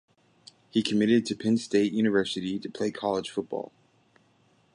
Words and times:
He 0.71 0.81
committed 0.81 1.27
to 1.27 1.35
Penn 1.35 1.57
State 1.57 1.91
University 1.93 2.57
to 2.57 2.71
play 2.71 2.89
college 2.89 3.29
football. 3.29 3.71